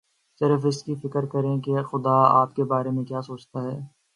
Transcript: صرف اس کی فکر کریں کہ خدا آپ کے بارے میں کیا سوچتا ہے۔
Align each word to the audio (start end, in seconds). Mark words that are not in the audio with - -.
صرف 0.41 0.65
اس 0.65 0.83
کی 0.83 0.95
فکر 0.95 1.25
کریں 1.25 1.61
کہ 1.61 1.81
خدا 1.83 2.17
آپ 2.41 2.55
کے 2.55 2.63
بارے 2.63 2.89
میں 2.89 3.03
کیا 3.03 3.21
سوچتا 3.21 3.63
ہے۔ 3.63 3.79